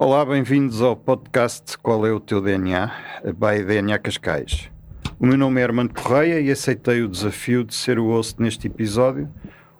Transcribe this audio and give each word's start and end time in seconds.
Olá, 0.00 0.24
bem-vindos 0.24 0.80
ao 0.80 0.96
podcast 0.96 1.76
Qual 1.78 2.06
é 2.06 2.12
o 2.12 2.18
teu 2.18 2.40
DNA? 2.40 2.90
By 3.24 3.62
DNA 3.64 3.98
Cascais. 3.98 4.70
O 5.18 5.26
meu 5.26 5.36
nome 5.36 5.60
é 5.60 5.64
Armando 5.64 5.92
Correia 5.92 6.40
e 6.40 6.50
aceitei 6.50 7.02
o 7.02 7.08
desafio 7.08 7.62
de 7.62 7.74
ser 7.74 7.98
o 7.98 8.06
host 8.06 8.40
neste 8.40 8.68
episódio, 8.68 9.28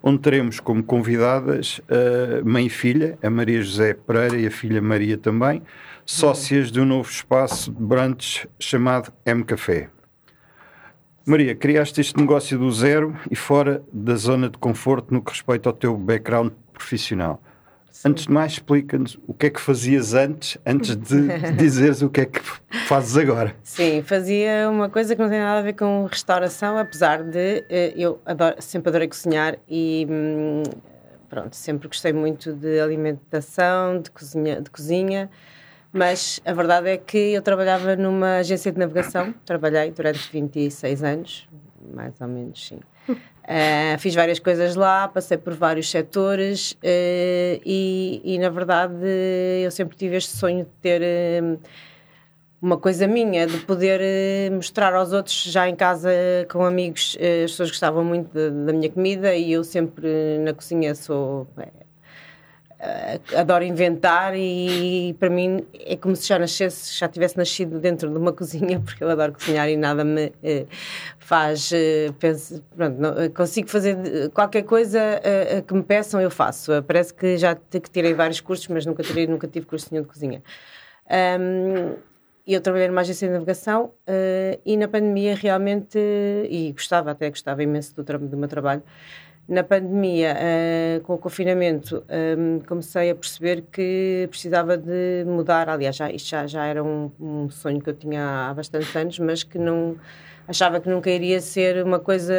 onde 0.02 0.18
teremos 0.18 0.60
como 0.60 0.82
convidadas 0.82 1.80
a 1.88 2.44
mãe 2.44 2.66
e 2.66 2.68
filha, 2.68 3.18
a 3.22 3.30
Maria 3.30 3.62
José 3.62 3.94
Pereira 3.94 4.36
e 4.36 4.46
a 4.46 4.50
filha 4.50 4.82
Maria 4.82 5.16
também, 5.16 5.62
sócias 6.04 6.70
de 6.70 6.80
um 6.80 6.84
novo 6.84 7.10
espaço 7.10 7.72
de 7.72 8.48
chamado 8.60 9.12
M 9.24 9.42
Café. 9.44 9.88
Maria, 11.28 11.54
criaste 11.54 12.00
este 12.00 12.18
negócio 12.18 12.58
do 12.58 12.72
zero 12.72 13.14
e 13.30 13.36
fora 13.36 13.82
da 13.92 14.16
zona 14.16 14.48
de 14.48 14.56
conforto 14.56 15.12
no 15.12 15.20
que 15.20 15.30
respeita 15.30 15.68
ao 15.68 15.74
teu 15.74 15.94
background 15.94 16.52
profissional. 16.72 17.42
Antes 18.02 18.24
de 18.24 18.32
mais, 18.32 18.52
explica-nos 18.52 19.18
o 19.26 19.34
que 19.34 19.46
é 19.46 19.50
que 19.50 19.60
fazias 19.60 20.14
antes, 20.14 20.56
antes 20.64 20.96
de 20.96 21.28
dizeres 21.58 22.00
o 22.00 22.08
que 22.08 22.22
é 22.22 22.24
que 22.24 22.40
fazes 22.86 23.14
agora. 23.18 23.54
Sim, 23.62 24.02
fazia 24.02 24.70
uma 24.70 24.88
coisa 24.88 25.14
que 25.14 25.20
não 25.20 25.28
tem 25.28 25.38
nada 25.38 25.58
a 25.58 25.62
ver 25.62 25.74
com 25.74 26.06
restauração, 26.06 26.78
apesar 26.78 27.22
de 27.22 27.62
eh, 27.68 27.92
eu 27.94 28.18
adoro, 28.24 28.56
sempre 28.60 28.88
adorei 28.88 29.08
cozinhar 29.08 29.58
e 29.68 30.06
hum, 30.08 30.62
pronto, 31.28 31.54
sempre 31.54 31.88
gostei 31.88 32.14
muito 32.14 32.54
de 32.54 32.80
alimentação, 32.80 34.00
de 34.00 34.10
cozinha, 34.10 34.62
de 34.62 34.70
cozinha, 34.70 35.28
mas 35.92 36.40
a 36.44 36.52
verdade 36.52 36.88
é 36.90 36.96
que 36.96 37.32
eu 37.32 37.42
trabalhava 37.42 37.96
numa 37.96 38.36
agência 38.36 38.70
de 38.70 38.78
navegação, 38.78 39.34
trabalhei 39.44 39.90
durante 39.90 40.30
26 40.30 41.02
anos, 41.02 41.48
mais 41.94 42.20
ou 42.20 42.28
menos, 42.28 42.66
sim. 42.66 42.80
Uh, 43.08 43.96
fiz 43.98 44.14
várias 44.14 44.38
coisas 44.38 44.74
lá, 44.74 45.08
passei 45.08 45.38
por 45.38 45.54
vários 45.54 45.90
setores 45.90 46.72
uh, 46.72 46.76
e, 47.64 48.20
e, 48.22 48.38
na 48.38 48.50
verdade, 48.50 48.94
eu 49.62 49.70
sempre 49.70 49.96
tive 49.96 50.16
este 50.16 50.36
sonho 50.36 50.64
de 50.64 50.70
ter 50.82 51.00
uh, 51.00 51.58
uma 52.60 52.76
coisa 52.76 53.06
minha, 53.06 53.46
de 53.46 53.56
poder 53.58 54.50
mostrar 54.50 54.92
aos 54.92 55.12
outros, 55.12 55.44
já 55.44 55.68
em 55.68 55.76
casa 55.76 56.10
com 56.50 56.64
amigos, 56.64 57.16
as 57.44 57.52
pessoas 57.52 57.70
gostavam 57.70 58.04
muito 58.04 58.30
da 58.34 58.72
minha 58.72 58.90
comida 58.90 59.34
e 59.34 59.52
eu 59.52 59.62
sempre 59.64 60.38
na 60.40 60.52
cozinha 60.52 60.94
sou 60.94 61.46
adoro 63.36 63.64
inventar 63.64 64.34
e 64.36 65.14
para 65.18 65.28
mim 65.28 65.66
é 65.74 65.96
como 65.96 66.14
se 66.14 66.28
já 66.28 66.38
nascesse, 66.38 66.96
já 66.96 67.08
tivesse 67.08 67.36
nascido 67.36 67.80
dentro 67.80 68.08
de 68.08 68.16
uma 68.16 68.32
cozinha, 68.34 68.80
porque 68.80 69.02
eu 69.02 69.10
adoro 69.10 69.32
cozinhar 69.32 69.68
e 69.68 69.76
nada 69.76 70.04
me 70.04 70.26
uh, 70.26 70.68
faz. 71.18 71.72
Uh, 71.72 72.12
penso, 72.20 72.62
pronto, 72.76 72.96
não, 73.00 73.14
consigo 73.30 73.68
fazer 73.68 74.30
qualquer 74.30 74.62
coisa 74.62 75.20
que 75.66 75.74
me 75.74 75.82
peçam, 75.82 76.20
eu 76.20 76.30
faço. 76.30 76.82
parece 76.84 77.12
que 77.12 77.36
já 77.36 77.56
tirei 77.92 78.14
vários 78.14 78.40
cursos, 78.40 78.68
mas 78.68 78.86
nunca, 78.86 79.02
tirei, 79.02 79.26
nunca 79.26 79.48
tive 79.48 79.66
curso 79.66 79.88
nenhum 79.90 80.02
de 80.02 80.08
cozinha. 80.08 80.42
Um, 81.40 81.96
eu 82.46 82.60
trabalhei 82.60 82.88
numa 82.88 83.02
agência 83.02 83.28
de 83.28 83.34
navegação 83.34 83.92
e 84.64 84.76
na 84.76 84.88
pandemia 84.88 85.34
realmente, 85.34 85.98
e 86.48 86.72
gostava, 86.72 87.10
até 87.10 87.28
gostava 87.28 87.62
imenso 87.62 87.94
do, 87.94 88.02
do 88.02 88.36
meu 88.36 88.48
trabalho, 88.48 88.82
na 89.48 89.64
pandemia, 89.64 90.36
uh, 90.36 91.00
com 91.04 91.14
o 91.14 91.18
confinamento, 91.18 92.04
um, 92.38 92.60
comecei 92.60 93.10
a 93.10 93.14
perceber 93.14 93.64
que 93.72 94.26
precisava 94.28 94.76
de 94.76 95.24
mudar. 95.26 95.70
Aliás, 95.70 95.96
já, 95.96 96.10
isto 96.10 96.28
já, 96.28 96.46
já 96.46 96.66
era 96.66 96.84
um, 96.84 97.10
um, 97.18 97.48
sonho 97.48 97.80
que 97.80 97.88
eu 97.88 97.94
tinha 97.94 98.50
há 98.50 98.54
bastantes 98.54 98.94
anos, 98.94 99.18
mas 99.18 99.42
que 99.42 99.58
não 99.58 99.96
achava 100.46 100.80
que 100.80 100.88
nunca 100.90 101.10
iria 101.10 101.40
ser 101.40 101.82
uma 101.82 101.98
coisa 101.98 102.34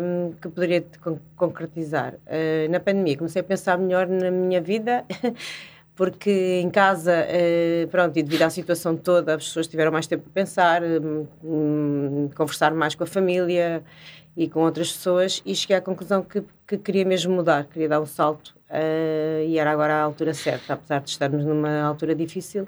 um, 0.00 0.32
que 0.40 0.48
poderia 0.48 0.82
con 1.02 1.18
concretizar. 1.36 2.14
Uh, 2.26 2.70
na 2.70 2.80
pandemia, 2.80 3.18
comecei 3.18 3.40
a 3.40 3.44
pensar 3.44 3.76
melhor 3.76 4.06
na 4.08 4.30
minha 4.30 4.60
vida. 4.60 5.04
porque 5.96 6.60
em 6.62 6.68
casa, 6.68 7.26
uh, 7.26 7.88
pronto, 7.88 8.16
e 8.18 8.22
devido 8.22 8.42
à 8.42 8.50
situação 8.50 8.94
toda, 8.94 9.34
as 9.34 9.44
pessoas 9.44 9.66
tiveram 9.66 9.90
mais 9.90 10.06
tempo 10.06 10.24
para 10.24 10.32
pensar, 10.32 10.82
um, 11.42 12.28
conversar 12.36 12.74
mais 12.74 12.94
com 12.94 13.02
a 13.02 13.06
família 13.06 13.82
e 14.36 14.46
com 14.46 14.60
outras 14.60 14.92
pessoas 14.92 15.42
e 15.44 15.54
cheguei 15.54 15.76
à 15.76 15.80
conclusão 15.80 16.22
que, 16.22 16.44
que 16.66 16.76
queria 16.76 17.04
mesmo 17.06 17.34
mudar, 17.34 17.64
queria 17.64 17.88
dar 17.88 18.00
um 18.00 18.06
salto 18.06 18.54
uh, 18.70 19.42
e 19.46 19.58
era 19.58 19.70
agora 19.70 19.94
a 19.94 20.02
altura 20.02 20.34
certa, 20.34 20.74
apesar 20.74 21.00
de 21.00 21.08
estarmos 21.08 21.42
numa 21.42 21.80
altura 21.80 22.14
difícil 22.14 22.66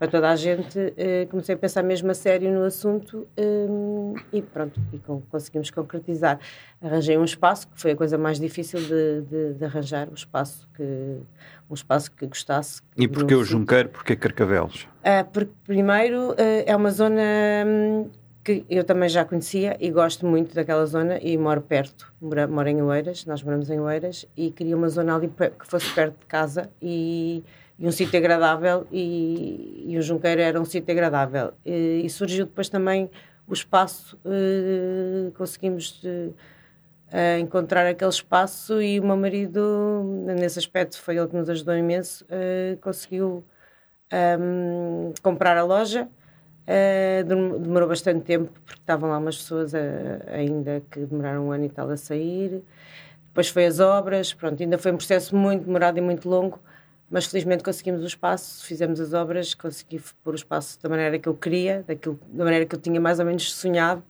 para 0.00 0.08
toda 0.08 0.30
a 0.30 0.34
gente, 0.34 0.78
uh, 0.78 1.28
comecei 1.28 1.54
a 1.54 1.58
pensar 1.58 1.82
mesmo 1.82 2.10
a 2.10 2.14
sério 2.14 2.50
no 2.50 2.64
assunto 2.64 3.28
um, 3.36 4.14
eh, 4.16 4.38
e 4.38 4.40
pronto, 4.40 4.80
e 4.94 4.98
com, 4.98 5.20
conseguimos 5.20 5.70
concretizar. 5.70 6.40
Arranjei 6.80 7.18
um 7.18 7.24
espaço, 7.24 7.68
que 7.68 7.78
foi 7.78 7.90
a 7.90 7.96
coisa 7.96 8.16
mais 8.16 8.40
difícil 8.40 8.80
de, 8.80 9.20
de, 9.20 9.54
de 9.58 9.64
arranjar, 9.66 10.08
um 10.08 10.14
espaço 10.14 10.66
que 10.74 11.18
um 11.68 11.74
espaço 11.74 12.10
que 12.12 12.26
gostasse. 12.26 12.80
E 12.96 13.06
porquê 13.06 13.34
o 13.34 13.44
Junqueiro, 13.44 13.90
porquê 13.90 14.16
Carcavelos? 14.16 14.88
Uh, 15.04 15.28
porque 15.30 15.52
primeiro 15.66 16.30
uh, 16.30 16.36
é 16.64 16.74
uma 16.74 16.90
zona 16.90 17.20
um, 17.66 18.08
que 18.42 18.64
eu 18.70 18.82
também 18.84 19.08
já 19.10 19.22
conhecia 19.22 19.76
e 19.78 19.90
gosto 19.90 20.26
muito 20.26 20.54
daquela 20.54 20.86
zona 20.86 21.18
e 21.20 21.36
moro 21.36 21.60
perto, 21.60 22.10
moro, 22.18 22.48
moro 22.48 22.68
em 22.70 22.80
Oeiras, 22.80 23.26
nós 23.26 23.42
moramos 23.42 23.68
em 23.68 23.78
Oeiras 23.78 24.24
e 24.34 24.50
queria 24.50 24.74
uma 24.74 24.88
zona 24.88 25.14
ali 25.14 25.28
que 25.28 25.66
fosse 25.66 25.92
perto 25.92 26.18
de 26.20 26.26
casa 26.26 26.70
e, 26.80 27.44
e 27.80 27.88
um 27.88 27.90
sítio 27.90 28.18
agradável 28.18 28.86
e, 28.92 29.86
e 29.88 29.98
o 29.98 30.02
Junqueiro 30.02 30.42
era 30.42 30.60
um 30.60 30.64
sítio 30.66 30.92
agradável 30.92 31.54
e, 31.64 32.02
e, 32.04 32.10
surgiu 32.10 32.44
depois 32.44 32.68
também 32.68 33.10
o 33.48 33.54
espaço, 33.54 34.16
uh, 34.24 35.32
conseguimos 35.32 36.02
uh, 36.04 36.34
encontrar 37.40 37.86
aquele 37.86 38.10
espaço 38.10 38.80
e 38.82 39.00
o 39.00 39.04
meu 39.04 39.16
marido, 39.16 40.04
nesse 40.38 40.58
aspecto 40.58 41.00
foi 41.00 41.16
ele 41.16 41.26
que 41.26 41.36
nos 41.36 41.48
ajudou 41.48 41.74
imenso, 41.74 42.24
uh, 42.26 42.76
conseguiu 42.80 43.42
um, 44.38 45.12
comprar 45.22 45.56
a 45.56 45.64
loja 45.64 46.06
demorou 47.26 47.88
bastante 47.88 48.24
tempo 48.24 48.52
porque 48.64 48.80
estavam 48.80 49.10
lá 49.10 49.18
umas 49.18 49.36
pessoas 49.36 49.72
uh, 49.72 49.76
ainda 50.32 50.82
que 50.90 51.00
demoraram 51.00 51.48
um 51.48 51.52
ano 51.52 51.64
e 51.64 51.68
tal 51.68 51.90
a 51.90 51.96
sair. 51.96 52.62
Depois 53.26 53.48
foi 53.48 53.66
as 53.66 53.80
obras, 53.80 54.32
pronto, 54.32 54.62
ainda 54.62 54.78
foi 54.78 54.92
um 54.92 54.96
processo 54.96 55.34
muito 55.36 55.64
demorado 55.64 55.98
e 55.98 56.00
muito 56.00 56.28
longo, 56.28 56.60
mas 57.10 57.26
felizmente 57.26 57.64
conseguimos 57.64 58.02
o 58.02 58.06
espaço, 58.06 58.64
fizemos 58.64 59.00
as 59.00 59.12
obras, 59.12 59.52
consegui 59.52 60.00
pôr 60.22 60.32
o 60.32 60.36
espaço 60.36 60.80
da 60.80 60.88
maneira 60.88 61.18
que 61.18 61.28
eu 61.28 61.34
queria, 61.34 61.84
daquilo, 61.86 62.18
da 62.32 62.44
maneira 62.44 62.64
que 62.64 62.74
eu 62.74 62.80
tinha 62.80 63.00
mais 63.00 63.18
ou 63.18 63.26
menos 63.26 63.52
sonhado. 63.52 64.02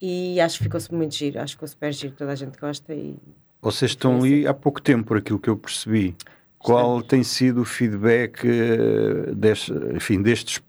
E 0.00 0.40
acho 0.40 0.58
que 0.58 0.64
ficou-se 0.64 0.94
muito 0.94 1.12
giro, 1.14 1.40
acho 1.40 1.54
que 1.54 1.56
ficou 1.56 1.68
super 1.68 1.92
giro, 1.92 2.14
toda 2.16 2.30
a 2.30 2.36
gente 2.36 2.56
gosta 2.56 2.94
e... 2.94 3.16
Vocês 3.60 3.90
estão 3.90 4.20
ali 4.20 4.46
há 4.46 4.54
pouco 4.54 4.80
tempo, 4.80 5.08
por 5.08 5.16
aquilo 5.16 5.40
que 5.40 5.50
eu 5.50 5.56
percebi. 5.56 6.14
Qual 6.56 7.02
tem 7.02 7.24
sido 7.24 7.62
o 7.62 7.64
feedback 7.64 8.44
uh, 8.46 9.34
deste, 9.34 9.72
enfim, 9.92 10.22
destes 10.22 10.60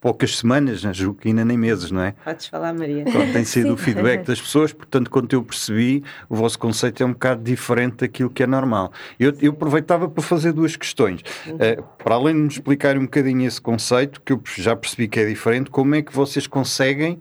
poucas 0.00 0.36
semanas, 0.36 0.82
julgo 0.96 1.20
que 1.20 1.28
ainda 1.28 1.44
nem 1.44 1.56
meses, 1.56 1.90
não 1.90 2.02
é? 2.02 2.14
Podes 2.24 2.46
falar, 2.46 2.72
Maria. 2.74 3.04
Tem 3.32 3.44
sido 3.44 3.74
o 3.74 3.76
feedback 3.76 4.24
das 4.24 4.40
pessoas, 4.40 4.72
portanto, 4.72 5.10
quando 5.10 5.32
eu 5.32 5.42
percebi, 5.42 6.04
o 6.28 6.36
vosso 6.36 6.58
conceito 6.58 7.02
é 7.02 7.06
um 7.06 7.12
bocado 7.12 7.42
diferente 7.42 7.96
daquilo 7.96 8.30
que 8.30 8.42
é 8.42 8.46
normal. 8.46 8.92
Eu, 9.18 9.34
eu 9.40 9.52
aproveitava 9.52 10.08
para 10.08 10.22
fazer 10.22 10.52
duas 10.52 10.76
questões. 10.76 11.22
Uh, 11.46 11.82
para 12.02 12.14
além 12.14 12.34
de 12.34 12.40
me 12.40 12.48
explicar 12.48 12.96
um 12.96 13.02
bocadinho 13.02 13.46
esse 13.46 13.60
conceito, 13.60 14.20
que 14.20 14.32
eu 14.32 14.40
já 14.56 14.76
percebi 14.76 15.08
que 15.08 15.18
é 15.18 15.26
diferente, 15.26 15.70
como 15.70 15.94
é 15.94 16.02
que 16.02 16.14
vocês 16.14 16.46
conseguem 16.46 17.14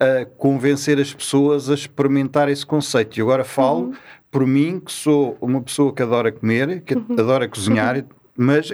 uh, 0.00 0.26
convencer 0.36 1.00
as 1.00 1.12
pessoas 1.12 1.70
a 1.70 1.74
experimentar 1.74 2.48
esse 2.48 2.64
conceito? 2.64 3.18
E 3.18 3.22
agora 3.22 3.42
falo 3.42 3.86
uhum. 3.86 3.94
por 4.30 4.46
mim, 4.46 4.80
que 4.80 4.92
sou 4.92 5.36
uma 5.40 5.60
pessoa 5.62 5.92
que 5.94 6.02
adora 6.02 6.30
comer, 6.30 6.82
que 6.82 6.94
uhum. 6.94 7.06
adora 7.18 7.48
cozinhar 7.48 8.04
mas 8.36 8.72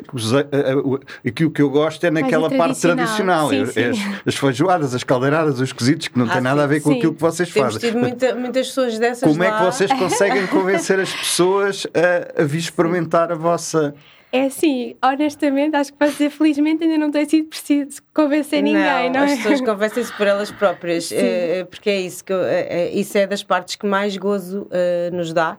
aquilo 1.27 1.51
que 1.51 1.61
eu 1.61 1.69
gosto 1.69 2.05
é 2.05 2.11
naquela 2.11 2.49
parte 2.49 2.81
tradicional. 2.81 3.49
Sim, 3.51 3.67
sim. 3.67 3.85
As, 3.85 3.99
as 4.27 4.35
feijoadas, 4.37 4.95
as 4.95 5.03
caldeiradas, 5.03 5.61
os 5.61 5.73
cozidos, 5.73 6.09
que 6.09 6.19
não 6.19 6.27
ah, 6.27 6.33
tem 6.33 6.41
nada 6.41 6.63
a 6.63 6.67
ver 6.67 6.81
com 6.81 6.91
sim. 6.93 6.99
aquilo 6.99 7.15
que 7.15 7.21
vocês 7.21 7.53
Temos 7.53 7.75
fazem. 7.75 7.91
Tido 7.91 8.01
muita, 8.01 8.35
muitas 8.35 8.69
pessoas 8.69 8.99
dessas 8.99 9.29
Como 9.29 9.43
lá. 9.43 9.47
é 9.47 9.59
que 9.59 9.65
vocês 9.65 9.93
conseguem 9.93 10.47
convencer 10.49 11.01
as 11.01 11.13
pessoas 11.13 11.87
a, 11.95 12.43
a 12.43 12.45
vir 12.45 12.59
experimentar 12.59 13.33
a 13.33 13.35
vossa. 13.35 13.95
É 14.31 14.45
assim, 14.45 14.95
honestamente, 15.03 15.75
acho 15.75 15.91
que 15.91 15.99
para 15.99 16.09
dizer 16.09 16.31
felizmente 16.31 16.85
ainda 16.85 16.99
não 16.99 17.11
tem 17.11 17.27
sido 17.27 17.49
preciso 17.49 18.03
convencer 18.13 18.63
ninguém, 18.63 19.11
não, 19.11 19.21
não 19.21 19.27
é? 19.27 19.33
As 19.33 19.39
pessoas 19.39 19.61
convencem-se 19.63 20.13
por 20.13 20.27
elas 20.27 20.51
próprias, 20.51 21.11
é, 21.11 21.65
porque 21.65 21.89
é 21.89 22.01
isso, 22.03 22.23
que 22.23 22.33
eu, 22.33 22.45
é, 22.45 22.91
isso 22.91 23.17
é 23.17 23.27
das 23.27 23.43
partes 23.43 23.77
que 23.77 23.87
mais 23.87 24.17
gozo 24.19 24.69
uh, 24.71 25.17
nos 25.17 25.33
dá. 25.33 25.57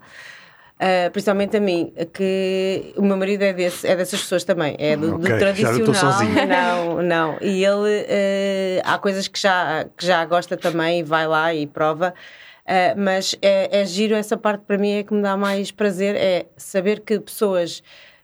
Uh, 0.82 1.12
principalmente 1.12 1.58
a 1.58 1.60
mim, 1.60 1.92
que 2.14 2.94
o 2.96 3.02
meu 3.02 3.18
marido 3.18 3.42
é, 3.42 3.52
desse, 3.52 3.86
é 3.86 3.98
dessas 3.98 4.22
pessoas 4.22 4.46
também, 4.46 4.78
é 4.80 4.96
do, 4.96 5.16
okay, 5.16 5.34
do 5.34 5.38
tradicional. 5.38 6.24
Não, 6.48 7.02
não. 7.02 7.38
E 7.42 7.66
ele 7.66 8.04
uh, 8.04 8.82
há 8.86 8.98
coisas 8.98 9.28
que 9.28 9.38
já, 9.38 9.86
que 9.98 10.06
já 10.06 10.24
gosta 10.24 10.56
também 10.56 11.02
e 11.02 11.04
vai 11.04 11.28
lá 11.28 11.54
e 11.54 11.68
prova. 11.68 12.14
Uh, 12.66 12.96
mas 12.98 13.36
é, 13.42 13.82
é 13.82 13.86
giro 13.86 14.16
essa 14.16 14.38
parte 14.38 14.64
para 14.66 14.78
mim 14.78 14.92
é 14.92 15.04
que 15.04 15.14
me 15.14 15.22
dá 15.22 15.36
mais 15.36 15.70
prazer 15.70 16.16
é 16.16 16.46
saber 16.56 17.02
que 17.02 17.20
pessoas 17.20 17.84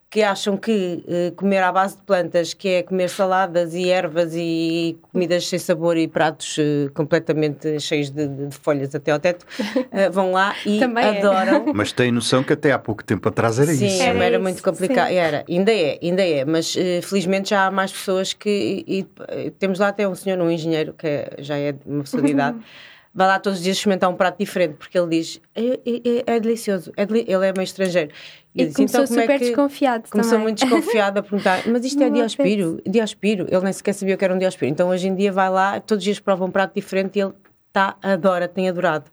que 0.09 0.21
acham 0.23 0.55
que 0.55 1.03
eh, 1.07 1.31
comer 1.35 1.61
à 1.61 1.71
base 1.73 1.97
de 1.97 2.03
plantas, 2.03 2.53
que 2.53 2.69
é 2.69 2.83
comer 2.83 3.09
saladas 3.09 3.73
e 3.73 3.89
ervas 3.89 4.33
e 4.33 4.97
comidas 5.11 5.45
sem 5.47 5.59
sabor 5.59 5.97
e 5.97 6.07
pratos 6.07 6.55
eh, 6.57 6.89
completamente 6.93 7.77
cheios 7.81 8.09
de, 8.11 8.25
de- 8.27 8.55
folhas 8.55 8.95
até 8.95 9.11
ao 9.11 9.19
teto, 9.19 9.45
eh, 9.91 10.09
vão 10.09 10.31
lá 10.31 10.55
e 10.65 10.79
Também 10.79 11.03
é. 11.03 11.19
adoram. 11.19 11.65
Mas 11.75 11.91
tem 11.91 12.11
noção 12.13 12.43
que 12.43 12.53
até 12.53 12.71
há 12.71 12.79
pouco 12.79 13.03
tempo 13.03 13.27
atrás 13.27 13.59
era 13.59 13.73
Sim, 13.73 13.87
isso. 13.87 14.03
era, 14.03 14.23
Era 14.23 14.39
muito 14.39 14.55
isso, 14.55 14.63
complicado. 14.63 15.09
sim. 15.09 15.15
Era, 15.15 15.43
ainda 15.49 15.73
é, 15.73 15.99
ainda 16.01 16.21
é, 16.25 16.45
mas 16.45 16.73
felizmente 17.03 17.49
já 17.49 17.65
há 17.65 17.71
mais 17.71 17.91
pessoas 17.91 18.31
que. 18.31 18.83
E, 18.87 19.05
e 19.45 19.51
temos 19.51 19.79
lá 19.79 19.89
até 19.89 20.07
um 20.07 20.15
senhor, 20.15 20.39
um 20.39 20.49
engenheiro, 20.49 20.93
que 20.93 21.07
é- 21.07 21.29
já 21.39 21.57
é 21.57 21.73
de 21.73 21.79
uma 21.85 22.03
pessoa 22.05 22.23
de 22.23 22.31
idade, 22.31 22.57
vai 23.15 23.25
lá 23.27 23.39
todos 23.39 23.57
os 23.59 23.63
dias 23.63 23.77
experimentar 23.77 24.09
um 24.09 24.15
prato 24.15 24.37
diferente, 24.37 24.73
porque 24.75 24.99
ele 24.99 25.07
diz: 25.07 25.39
é, 25.55 25.79
é- 25.85 26.35
é 26.35 26.39
delicioso, 26.39 26.91
é 26.97 27.05
deli-" 27.05 27.25
ele 27.27 27.45
é 27.47 27.53
meio 27.53 27.63
estrangeiro. 27.63 28.11
E 28.53 28.61
eu 28.61 28.65
disse, 28.67 28.75
começou 28.77 29.01
"Então, 29.03 29.07
como 29.07 29.19
é 29.19 29.23
super 29.23 29.39
que-" 29.39 29.45
desconfiado 29.45 30.09
Começou 30.09 30.31
também. 30.33 30.43
muito 30.43 30.59
desconfiado 30.59 31.17
a 31.17 31.23
perguntar, 31.23 31.63
mas 31.67 31.85
isto 31.85 32.03
é 32.03 32.05
Não 32.09 32.13
diospiro? 32.13 32.81
Diospiro? 32.85 33.47
Ele 33.49 33.61
nem 33.63 33.73
sequer 33.73 33.93
sabia 33.93 34.15
o 34.15 34.17
que 34.17 34.25
era 34.25 34.33
um 34.33 34.37
diospiro. 34.37 34.69
Então 34.71 34.89
hoje 34.89 35.07
em 35.07 35.15
dia 35.15 35.31
vai 35.31 35.49
lá, 35.49 35.79
todos 35.79 36.01
os 36.01 36.03
dias 36.03 36.19
prova 36.19 36.43
um 36.45 36.51
prato 36.51 36.73
diferente 36.75 37.17
e 37.17 37.21
ele 37.21 37.33
está, 37.67 37.95
adora, 38.01 38.47
tem 38.47 38.69
adorado. 38.69 39.09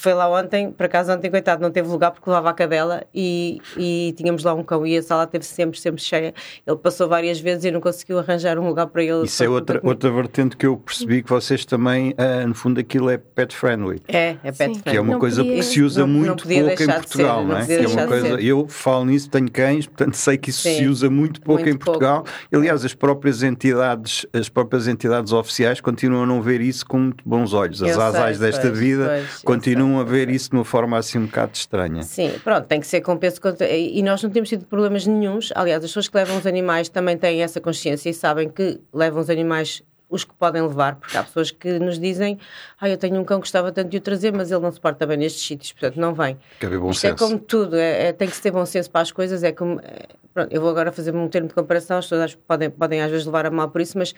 Foi 0.00 0.14
lá 0.14 0.30
ontem, 0.30 0.70
por 0.70 0.86
acaso 0.86 1.10
ontem, 1.12 1.28
coitado, 1.28 1.60
não 1.60 1.72
teve 1.72 1.88
lugar 1.88 2.12
porque 2.12 2.30
levava 2.30 2.50
a 2.50 2.52
cadela 2.52 3.02
e, 3.12 3.60
e 3.76 4.14
tínhamos 4.16 4.44
lá 4.44 4.54
um 4.54 4.62
cão 4.62 4.86
e 4.86 4.96
a 4.96 5.02
sala 5.02 5.26
teve 5.26 5.44
sempre, 5.44 5.76
sempre 5.80 6.00
cheia. 6.00 6.32
Ele 6.64 6.76
passou 6.76 7.08
várias 7.08 7.40
vezes 7.40 7.64
e 7.64 7.70
não 7.72 7.80
conseguiu 7.80 8.16
arranjar 8.20 8.60
um 8.60 8.68
lugar 8.68 8.86
para 8.86 9.02
ele. 9.02 9.24
Isso 9.24 9.42
é 9.42 9.48
outra, 9.48 9.80
outra 9.82 10.08
vertente 10.08 10.56
que 10.56 10.64
eu 10.64 10.76
percebi 10.76 11.20
que 11.20 11.28
vocês 11.28 11.64
também, 11.64 12.14
ah, 12.16 12.46
no 12.46 12.54
fundo, 12.54 12.78
aquilo 12.78 13.10
é 13.10 13.18
pet 13.18 13.56
friendly. 13.56 14.00
É, 14.06 14.36
é 14.44 14.52
pet 14.52 14.74
Sim. 14.76 14.80
Que 14.82 14.90
é 14.90 14.92
friendly. 14.92 14.98
uma 15.00 15.12
Não 15.14 15.18
coisa 15.18 15.42
podia- 15.42 15.56
que 15.56 15.62
se 15.64 15.82
usa 15.82 16.00
não- 16.02 16.06
não 16.06 16.14
muito 16.14 16.42
podia 16.44 16.58
pouco 16.64 16.72
em 16.82 16.86
de 16.86 16.92
ser, 16.92 16.98
Portugal, 17.00 17.40
não 17.42 17.48
não 17.48 17.56
é? 17.58 17.66
Que 17.66 17.72
é 17.72 17.88
uma 17.88 18.06
coisa, 18.06 18.28
eu 18.40 18.68
falo 18.68 19.04
nisso, 19.06 19.28
tenho 19.28 19.50
cães, 19.50 19.86
portanto 19.86 20.14
sei 20.14 20.38
que 20.38 20.50
isso 20.50 20.62
Sim. 20.62 20.76
se 20.76 20.86
usa 20.86 21.10
muito 21.10 21.40
pouco 21.42 21.62
Muito 21.64 21.74
em 21.74 21.76
Portugal. 21.76 22.24
Aliás, 22.52 22.84
as 22.84 22.94
próprias 22.94 23.42
entidades, 23.42 24.24
as 24.32 24.48
próprias 24.48 24.86
entidades 24.86 25.32
oficiais 25.32 25.80
continuam 25.80 26.22
a 26.22 26.26
não 26.26 26.40
ver 26.40 26.60
isso 26.60 26.86
com 26.86 26.98
muito 26.98 27.24
bons 27.26 27.52
olhos. 27.52 27.82
As 27.82 27.88
Eu 27.88 27.94
sei, 27.96 28.04
asais 28.04 28.38
desta 28.38 28.68
pois, 28.68 28.78
vida 28.78 29.06
pois, 29.08 29.42
continuam 29.42 29.87
a 30.00 30.04
ver 30.04 30.28
isso 30.28 30.50
de 30.50 30.56
uma 30.56 30.64
forma 30.64 30.98
assim 30.98 31.18
um 31.18 31.26
bocado 31.26 31.52
estranha. 31.54 32.02
Sim, 32.02 32.32
pronto, 32.42 32.66
tem 32.66 32.80
que 32.80 32.86
ser 32.86 33.00
com 33.00 33.16
peso. 33.16 33.40
E 33.70 34.02
nós 34.02 34.22
não 34.22 34.30
temos 34.30 34.48
tido 34.48 34.64
problemas 34.66 35.06
nenhuns. 35.06 35.52
Aliás, 35.54 35.84
as 35.84 35.90
pessoas 35.90 36.08
que 36.08 36.16
levam 36.16 36.36
os 36.36 36.46
animais 36.46 36.88
também 36.88 37.16
têm 37.16 37.42
essa 37.42 37.60
consciência 37.60 38.10
e 38.10 38.14
sabem 38.14 38.48
que 38.48 38.80
levam 38.92 39.20
os 39.20 39.30
animais 39.30 39.82
os 40.10 40.24
que 40.24 40.34
podem 40.34 40.62
levar, 40.62 40.96
porque 40.96 41.16
há 41.16 41.22
pessoas 41.22 41.50
que 41.50 41.78
nos 41.78 41.98
dizem 41.98 42.38
ah, 42.80 42.88
eu 42.88 42.96
tenho 42.96 43.20
um 43.20 43.24
cão 43.24 43.38
que 43.38 43.42
gostava 43.42 43.70
tanto 43.70 43.90
de 43.90 43.98
o 43.98 44.00
trazer, 44.00 44.32
mas 44.32 44.50
ele 44.50 44.60
não 44.60 44.72
se 44.72 44.80
porta 44.80 45.06
bem 45.06 45.18
nestes 45.18 45.46
sítios, 45.46 45.72
portanto 45.72 46.00
não 46.00 46.14
vem. 46.14 46.34
Tem 46.34 46.40
que 46.60 46.66
haver 46.66 46.78
bom 46.78 46.90
Isto 46.90 47.06
é 47.06 47.10
senso. 47.10 47.24
como 47.24 47.38
tudo, 47.38 47.76
é, 47.76 48.08
é- 48.08 48.12
tem 48.12 48.26
que 48.28 48.34
se 48.34 48.42
ter 48.42 48.50
bom 48.50 48.64
senso 48.64 48.90
para 48.90 49.02
as 49.02 49.12
coisas, 49.12 49.42
é 49.42 49.52
como... 49.52 49.78
é, 49.80 50.06
pronto, 50.32 50.50
eu 50.52 50.60
vou 50.60 50.70
agora 50.70 50.90
fazer 50.92 51.14
um 51.14 51.28
termo 51.28 51.48
de 51.48 51.54
comparação, 51.54 51.98
as 51.98 52.06
pessoas 52.06 52.34
podem, 52.34 52.70
podem 52.70 53.02
às 53.02 53.10
vezes 53.10 53.26
levar 53.26 53.44
a 53.44 53.50
mal 53.50 53.68
por 53.68 53.80
isso, 53.82 53.98
mas 53.98 54.14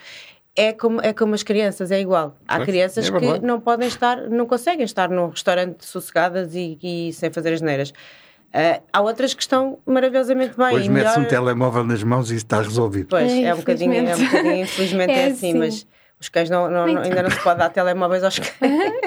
é 0.57 0.73
como, 0.73 1.01
é 1.01 1.13
como 1.13 1.35
as 1.35 1.43
crianças, 1.43 1.91
é 1.91 2.01
igual. 2.01 2.37
Há 2.47 2.57
Pois, 2.57 2.69
crianças 2.69 3.09
é 3.09 3.19
que 3.19 3.39
não 3.47 3.61
podem 3.61 3.89
estar, 3.89 4.29
não 4.29 4.47
conseguem 4.47 4.85
estar 4.85 5.09
num 5.09 5.29
restaurante 5.29 5.85
sossegadas 5.85 6.55
e, 6.55 6.79
e 6.83 7.13
sem 7.13 7.31
fazer 7.31 7.53
as 7.53 7.61
neiras. 7.61 7.93
Ah, 8.53 8.81
há 8.93 9.01
outras 9.01 9.33
que 9.33 9.43
estão 9.43 9.79
maravilhosamente 9.87 10.57
bem. 10.57 10.75
Hoje 10.75 10.87
e 10.87 10.91
metes 10.91 11.13
um 11.13 11.21
melhor- 11.21 11.29
telemóvel 11.31 11.85
nas 11.85 12.03
mãos 12.03 12.31
e 12.31 12.35
isso 12.35 12.45
está 12.45 12.61
resolvido. 12.61 13.07
Pois, 13.09 13.31
É, 13.31 13.43
é 13.43 13.55
um 13.55 13.59
bocadinho, 13.59 13.95
é 13.95 13.99
um 14.01 14.03
infelizmente. 14.03 14.31
bocadinho, 14.31 14.63
infelizmente 14.65 15.11
é, 15.15 15.21
É 15.21 15.25
assim, 15.27 15.49
assim. 15.51 15.59
mas 15.59 15.87
os 16.21 16.29
cães 16.29 16.51
não, 16.51 16.71
não- 16.71 16.87
não- 16.87 17.01
ainda 17.03 17.23
não 17.23 17.31
se 17.31 17.41
pode 17.43 17.59
dar 17.59 17.71
telemóveis 17.71 18.23
aos 18.23 18.37
cães. 18.39 18.51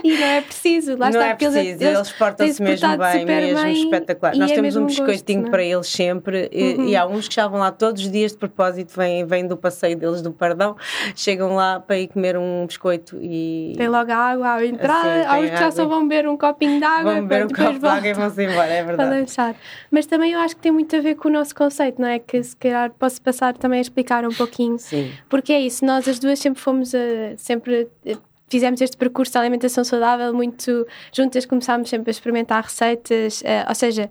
E 0.04 0.18
não 0.18 0.26
é 0.26 0.42
preciso, 0.42 0.92
lá 0.98 1.10
não 1.12 1.20
está, 1.20 1.26
é 1.26 1.30
porque 1.36 1.46
preciso, 1.50 1.84
eles, 1.84 2.12
portam-se 2.14 2.58
têm-se 2.58 2.62
mesmo 2.64 2.98
bem, 2.98 3.26
mesmo 3.26 3.64
bem 3.64 3.84
espetacular. 3.84 4.36
Nós 4.36 4.52
é 4.52 4.56
temos 4.56 4.76
um 4.76 4.84
gosto, 4.84 5.04
biscoitinho 5.06 5.48
é? 5.48 5.50
para 5.52 5.64
eles 5.64 5.88
sempre 5.88 6.50
e, 6.52 6.74
Uhum. 6.74 6.88
e 6.88 6.96
há 6.96 7.06
uns 7.06 7.28
que 7.28 7.34
estavam 7.34 7.60
lá 7.60 7.72
todos 7.72 8.04
os 8.04 8.12
dias 8.12 8.32
de 8.32 8.38
propósito, 8.40 8.94
vêm, 8.98 9.26
vêm 9.26 9.46
do 9.48 9.56
passeio 9.56 9.96
deles 9.96 10.22
do 10.24 10.32
Pardão, 10.32 10.76
chegam 11.16 11.56
lá 11.56 11.80
para 11.80 12.00
ir 12.00 12.08
comer 12.08 12.36
um 12.36 12.66
biscoito 12.66 13.18
e 13.22 13.74
Tem 13.78 13.88
logo 13.88 14.12
a 14.12 14.16
água 14.16 14.54
à 14.56 14.66
entrada, 14.66 15.10
Assim, 15.22 15.28
há 15.28 15.40
uns 15.40 15.50
que 15.52 15.58
já 15.58 15.72
só 15.72 15.86
vão 15.86 16.08
beber 16.08 16.28
um 16.28 16.36
copinho 16.36 16.80
de 16.80 16.86
água 16.86 17.14
vão 17.14 17.26
beber 17.28 17.46
um 17.46 17.50
copo 17.50 17.80
de 17.80 17.86
água 17.88 18.08
e 18.08 18.14
vão-se 18.14 18.44
embora, 18.44 18.68
é 18.74 18.84
para 18.84 18.96
verdade. 19.06 19.56
Mas 19.92 20.06
também 20.08 20.32
eu 20.34 20.40
acho 20.40 20.56
que 20.56 20.62
tem 20.64 20.72
muito 20.72 20.96
a 20.96 21.00
ver 21.00 21.14
com 21.16 21.28
o 21.30 21.32
nosso 21.32 21.54
conceito, 21.54 22.02
não 22.02 22.08
é? 22.08 22.18
Que 22.18 22.42
se 22.44 22.56
calhar 22.56 22.90
posso 22.98 23.22
passar 23.22 23.54
também 23.56 23.78
a 23.78 23.82
explicar 23.82 24.26
um 24.26 24.34
pouquinho. 24.34 24.80
Sim. 24.80 25.12
Porque 25.30 25.54
é 25.54 25.60
isso, 25.60 25.86
nós 25.86 26.08
as 26.08 26.18
duas 26.18 26.40
sempre 26.40 26.60
fomos, 26.62 26.94
a, 26.96 27.03
sempre 27.38 27.88
eh, 28.06 28.18
fizemos 28.50 28.82
este 28.82 28.96
percurso 28.98 29.32
de 29.32 29.38
alimentação 29.40 29.84
saudável 29.84 30.34
muito 30.34 30.86
juntas, 31.12 31.46
começámos 31.46 31.90
sempre 31.90 32.10
a 32.10 32.12
experimentar 32.12 32.64
receitas, 32.64 33.42
eh, 33.44 33.66
ou 33.68 33.76
seja, 33.76 34.10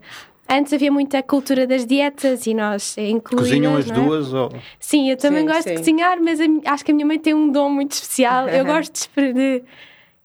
antes 0.49 0.73
havia 0.73 0.91
muita 0.91 1.23
cultura 1.23 1.67
das 1.67 1.87
dietas 1.87 2.47
e 2.47 2.55
nós 2.55 2.97
incluímos. 2.99 3.49
Cozinham 3.49 3.77
as 3.77 3.91
duas 3.91 4.35
ou... 4.35 4.51
Sim, 4.79 5.11
eu 5.11 5.17
também 5.17 5.43
Sim, 5.43 5.47
gosto 5.47 5.63
sim. 5.63 5.71
de 5.71 5.77
cozinhar, 5.77 6.21
mas 6.21 6.41
a 6.41 6.45
acho 6.73 6.85
que 6.85 6.91
a 6.91 6.95
minha 6.95 7.07
mãe 7.07 7.19
tem 7.19 7.35
um 7.35 7.51
dom 7.51 7.69
muito 7.69 7.93
especial. 7.93 8.49
Eu 8.49 8.65
gosto 8.67 9.09
de 9.17 9.63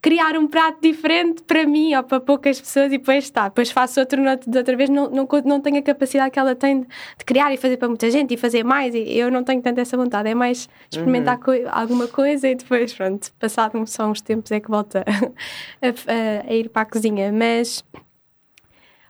criar 0.07 0.37
um 0.37 0.47
prato 0.47 0.79
diferente 0.81 1.43
para 1.43 1.65
mim 1.67 1.93
ou 1.93 2.01
para 2.01 2.21
poucas 2.21 2.61
pessoas 2.61 2.85
e 2.87 2.97
depois 2.97 3.25
está. 3.25 3.49
Depois 3.49 3.69
faço 3.71 3.99
outro 3.99 4.21
de 4.47 4.57
outra 4.57 4.77
vez, 4.77 4.89
não, 4.89 5.09
não, 5.09 5.27
não 5.43 5.59
tenho 5.59 5.79
a 5.79 5.81
capacidade 5.81 6.31
que 6.31 6.39
ela 6.39 6.55
tem 6.55 6.79
de, 6.79 6.87
de 7.17 7.25
criar 7.25 7.53
e 7.53 7.57
fazer 7.57 7.75
para 7.75 7.89
muita 7.89 8.09
gente 8.09 8.33
e 8.33 8.37
fazer 8.37 8.63
mais. 8.63 8.95
E 8.95 9.17
eu 9.17 9.29
não 9.29 9.43
tenho 9.43 9.61
tanto 9.61 9.81
essa 9.81 9.97
vontade. 9.97 10.29
É 10.29 10.33
mais 10.33 10.69
experimentar 10.89 11.37
coi- 11.39 11.65
alguma 11.69 12.07
coisa 12.07 12.47
e 12.47 12.55
depois, 12.55 12.93
pronto, 12.93 13.33
passado 13.37 13.85
só 13.85 14.07
uns 14.07 14.21
tempos 14.21 14.49
é 14.53 14.61
que 14.61 14.69
volta 14.69 15.03
a, 15.81 15.87
a- 15.87 16.49
a 16.49 16.53
ir 16.53 16.69
para 16.69 16.83
a 16.83 16.85
cozinha. 16.85 17.29
Mas 17.33 17.83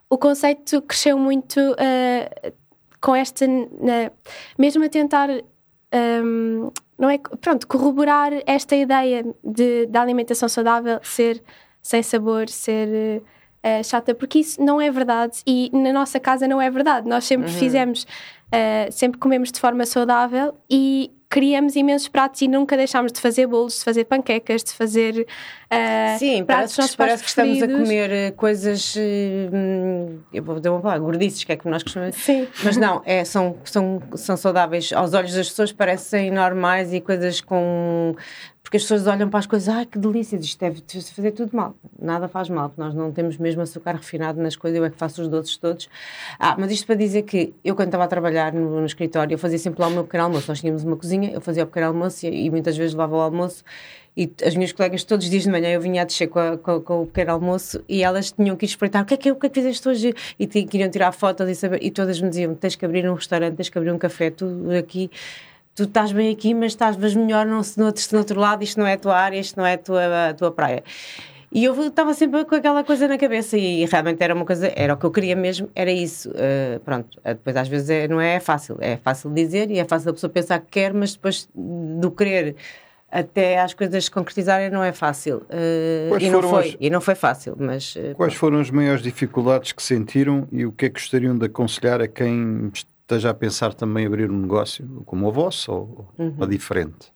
o 0.10 0.18
conceito 0.18 0.82
cresceu 0.82 1.20
muito 1.20 1.60
eh, 1.78 2.54
com 3.00 3.16
esta, 3.16 3.46
na- 3.48 4.12
mesmo 4.58 4.84
a 4.84 4.90
tentar, 4.90 5.30
hum, 6.24 6.72
não 6.98 7.10
é, 7.10 7.18
pronto, 7.18 7.68
corroborar 7.68 8.32
esta 8.46 8.76
ideia 8.76 9.26
de, 9.44 9.86
da 9.88 10.02
alimentação 10.02 10.50
saudável 10.50 11.00
ser 11.04 11.44
sem 11.82 12.04
sabor, 12.04 12.50
ser 12.50 13.24
eh, 13.64 13.84
chata, 13.84 14.14
porque 14.14 14.40
isso 14.40 14.62
não 14.62 14.82
é 14.82 14.92
verdade 14.92 15.42
e 15.46 15.70
na 15.74 15.94
nossa 15.94 16.20
casa 16.20 16.48
não 16.48 16.62
é 16.62 16.70
verdade. 16.70 17.08
Nós 17.08 17.26
sempre 17.26 17.50
fizemos, 17.50 18.06
eh, 18.52 18.90
sempre 18.92 19.20
comemos 19.20 19.52
de 19.52 19.60
forma 19.60 19.86
saudável 19.86 20.54
e 20.70 21.12
criamos 21.29 21.75
imensos 21.75 22.07
pratos 22.07 22.41
e 22.41 22.47
nunca 22.47 22.77
deixámos 22.77 23.12
de 23.12 23.19
fazer 23.19 23.47
bolos, 23.47 23.79
de 23.79 23.83
fazer 23.83 24.06
panquecas, 24.06 24.63
de 24.63 24.71
fazer 24.71 25.27
eh, 25.69 26.15
Sim, 26.18 26.45
pratos 26.45 26.75
parece, 26.75 26.91
que, 26.91 26.97
parece 26.97 27.24
que 27.24 27.29
estamos 27.29 27.62
a 27.62 27.68
comer 27.68 28.12
eh, 28.12 28.31
coisas, 28.31 28.95
eh, 28.97 29.50
hum, 29.51 30.19
eu 30.33 30.41
vou 30.41 30.56
dizer 30.56 30.69
uma 30.69 30.79
palavra, 30.79 31.03
gordices, 31.03 31.44
que 31.44 31.51
é 31.51 31.57
como 31.57 31.74
nós 31.74 31.83
costumamos 31.83 32.15
Sim. 32.15 32.47
Mas 32.63 32.77
não, 32.77 33.01
é, 33.06 33.25
são, 33.25 33.57
são, 33.65 34.01
são 34.15 34.38
saudáveis. 34.38 34.94
Aos 34.94 35.13
olhos 35.13 35.33
das 35.33 35.50
pessoas 35.50 35.71
parecem 35.71 36.31
normais 36.31 36.94
e 36.94 37.01
coisas 37.01 37.41
com. 37.41 38.15
Porque 38.68 38.75
as 38.75 38.84
pessoas 38.84 39.08
olham 39.08 39.30
para 39.30 39.40
as 39.40 39.46
coisas, 39.46 39.69
ai 39.74 39.86
que 39.86 39.98
delícia, 39.98 40.36
isto 40.36 40.60
deve 40.60 40.81
fazer 41.16 41.31
tudo 41.31 41.56
mal. 41.56 41.74
Nada 41.98 42.27
faz 42.27 42.50
mal, 42.50 42.68
porque 42.68 42.82
nós 42.82 42.94
não 42.94 43.13
temos 43.13 43.38
mesmo 43.38 43.62
açúcar 43.62 43.94
refinado 43.94 44.41
nas 44.41 44.58
coisas, 44.58 44.77
eu 44.77 44.84
é 44.84 44.89
que 44.89 44.98
faço 44.98 45.22
os 45.22 45.30
doces 45.30 45.56
todos. 45.56 45.88
Ah, 46.38 46.53
mas 46.60 46.70
isto 46.70 46.86
para 46.86 46.96
dizer 46.96 47.22
que 47.22 47.53
eu, 47.63 47.77
quando 47.77 47.88
estava 47.88 48.03
a 48.03 48.08
trabalhar 48.10 48.51
no, 48.51 48.82
no 48.82 48.86
escritório, 48.86 49.34
eu 49.34 49.38
fazia 49.39 49.58
sempre 49.58 49.80
lá 49.82 49.88
o 49.88 49.91
meu 49.91 50.03
pequeno 50.03 50.25
almoço. 50.25 50.51
Nós 50.51 50.60
tínhamos 50.60 50.84
uma 50.84 50.98
cozinha, 50.98 51.32
eu 51.32 51.39
fazia 51.39 51.63
o 51.63 51.65
pequeno 51.65 51.88
almoço 51.88 52.25
e, 52.27 52.46
e 52.48 52.50
muitas 52.51 52.75
vezes 52.75 52.91
levava 52.94 53.15
o 53.15 53.22
almoço. 53.22 53.63
E 54.18 54.30
as 54.46 54.53
minhas 54.53 54.74
colegas, 54.74 55.06
todos 55.06 55.24
os 55.27 55.32
dias 55.32 55.44
de 55.44 55.50
manhã, 55.50 55.70
eu 55.70 55.80
vinha 55.80 56.01
a 56.01 56.06
descer 56.06 56.27
com, 56.27 56.39
a- 56.39 56.58
com- 56.58 56.82
com 56.82 57.03
o 57.03 57.06
pequeno 57.06 57.32
almoço 57.32 57.82
e 57.88 58.03
elas 58.03 58.34
tinham 58.34 58.58
que 58.58 58.65
espreitar 58.65 59.01
o 59.01 59.06
que 59.06 59.13
é 59.13 59.18
que, 59.18 59.32
o 59.32 59.36
que, 59.38 59.46
é 59.46 59.50
que 59.50 59.62
fizeste 59.62 59.88
hoje? 59.88 60.13
E 60.38 60.46
ti- 60.46 60.65
queriam 60.65 60.89
tirar 60.91 61.13
fotos 61.13 61.48
e 61.50 61.56
saber. 61.56 61.82
E 61.82 61.89
todas 61.89 62.20
me 62.20 62.27
diziam: 62.27 62.53
tens 62.53 62.75
que 62.75 62.84
abrir 62.84 63.10
um 63.10 63.13
restaurante, 63.13 63.56
tens 63.56 63.70
que 63.70 63.77
abrir 63.77 63.91
um 63.94 63.98
café, 63.98 64.30
tu 64.30 64.46
aqui. 64.77 65.10
Tu 65.77 65.84
estás 65.84 66.12
bem 66.12 66.31
aqui, 66.31 66.55
mas 66.55 66.72
estás 66.72 66.98
melhor 67.13 67.46
no, 67.46 67.62
no, 67.77 67.86
outro, 67.86 68.03
no 68.12 68.17
outro 68.17 68.39
lado. 68.39 68.63
Isto 68.63 68.79
não 68.79 68.88
é 68.88 68.93
a 68.93 68.98
tua 68.98 69.15
área, 69.15 69.39
isto 69.39 69.55
não 69.57 69.65
é 69.65 69.75
a 69.75 69.77
tua, 69.77 70.29
a 70.29 70.34
tua 70.34 70.51
praia. 70.51 70.84
E 71.51 71.63
eu 71.63 71.88
estava 71.88 72.15
sempre 72.15 72.43
com 72.46 72.55
aquela 72.55 72.84
coisa 72.84 73.07
na 73.07 73.15
cabeça 73.15 73.55
e 73.57 73.86
realmente 73.86 74.22
era 74.22 74.34
uma 74.34 74.43
coisa, 74.43 74.72
era 74.75 74.96
o 74.96 74.98
que 74.98 75.05
eu 75.05 75.12
queria 75.12 75.36
mesmo, 75.36 75.69
era 75.75 75.91
isso. 75.91 76.31
Uh, 76.31 76.79
pronto, 76.84 77.17
Uh, 77.19 77.29
depois 77.29 77.55
às 77.55 77.67
vezes 77.67 77.89
é, 77.91 78.07
não 78.07 78.19
é 78.19 78.39
fácil, 78.39 78.75
é 78.81 78.98
fácil 78.98 79.31
dizer 79.31 79.69
e 79.69 79.77
é 79.77 79.86
fácil 79.86 80.10
a 80.10 80.13
pessoa 80.13 80.31
pensar 80.31 80.60
que 80.60 80.67
quer, 80.72 80.93
mas 80.96 81.13
depois 81.13 81.48
do 81.55 82.10
querer 82.10 82.55
até 83.12 83.60
às 83.62 83.74
coisas 83.74 84.05
se 84.05 84.12
concretizarem 84.12 84.72
não 84.72 84.84
é 84.84 84.91
fácil. 84.91 85.43
Uh, 85.50 86.17
e, 86.19 86.29
não 86.29 86.41
foi, 86.41 86.67
as- 86.69 86.77
e 86.79 86.89
não 86.89 87.01
foi 87.01 87.15
fácil, 87.15 87.55
mas 87.57 87.96
uh, 87.96 88.15
Quais 88.15 88.34
foram 88.34 88.60
as 88.60 88.72
maiores 88.72 89.03
dificuldades 89.03 89.72
que 89.74 89.84
sentiram 89.84 90.48
e 90.51 90.65
o 90.65 90.72
que 90.72 90.88
é 90.88 90.89
que 90.89 91.00
gostariam 91.00 91.38
de 91.38 91.46
aconselhar 91.46 92.01
a 92.01 92.07
quem 92.07 92.72
esteja 93.08 93.30
a 93.30 93.34
pensar 93.34 93.74
também 93.74 94.04
em 94.04 94.08
abrir 94.08 94.30
um 94.30 94.38
negócio 94.42 94.86
como 95.06 95.28
o 95.28 95.32
vosso 95.32 95.72
ou, 95.72 96.08
Uhum. 96.20 96.36
ou 96.38 96.46
diferente? 96.46 97.12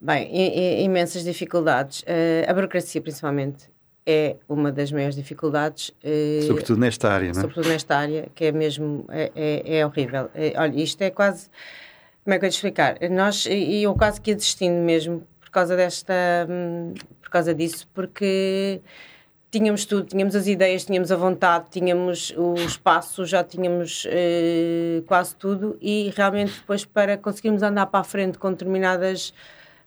Bem, 0.00 0.28
i- 0.36 0.82
imensas 0.82 1.22
dificuldades. 1.24 2.00
Uh, 2.02 2.48
a 2.50 2.52
burocracia, 2.52 3.00
principalmente, 3.00 3.70
é 4.04 4.36
uma 4.48 4.70
das 4.72 4.90
maiores 4.92 5.14
dificuldades. 5.16 5.90
uh, 6.04 6.42
Sobretudo 6.46 6.80
nesta 6.80 7.08
área, 7.10 7.32
não 7.32 7.38
é? 7.38 7.40
sobretudo 7.40 7.68
nesta 7.68 7.96
área, 7.96 8.28
que 8.34 8.46
é 8.46 8.52
mesmo, 8.52 9.04
é, 9.08 9.30
é, 9.34 9.78
é 9.78 9.86
horrível. 9.86 10.28
É, 10.34 10.52
olha, 10.56 10.76
isto 10.82 11.00
é 11.02 11.10
quase, 11.10 11.48
como 12.24 12.34
é 12.34 12.38
que 12.38 12.44
eu 12.46 12.50
te 12.50 12.54
explicar? 12.54 12.98
Nós, 13.10 13.46
e 13.46 13.54
e 13.54 13.82
eu 13.84 13.94
quase 13.94 14.20
que 14.20 14.30
ia 14.32 14.36
desistindo 14.36 14.76
mesmo, 14.84 15.22
por 15.40 15.50
causa 15.50 15.76
desta, 15.76 16.12
hum, 16.50 16.94
por 17.22 17.30
causa 17.30 17.54
disso, 17.54 17.88
porque 17.94 18.80
tínhamos 19.58 19.86
tudo, 19.86 20.06
tínhamos 20.06 20.36
as 20.36 20.46
ideias, 20.46 20.84
tínhamos 20.84 21.10
a 21.10 21.16
vontade, 21.16 21.66
tínhamos 21.70 22.30
o 22.36 22.54
espaço, 22.56 23.24
já 23.24 23.42
tínhamos 23.42 24.04
uh, 24.04 25.02
quase 25.06 25.34
tudo. 25.34 25.78
E 25.80 26.12
realmente 26.14 26.52
depois 26.52 26.84
para 26.84 27.16
conseguirmos 27.16 27.62
andar 27.62 27.86
para 27.86 28.00
a 28.00 28.04
frente 28.04 28.36
com 28.36 28.50
determinadas 28.50 29.32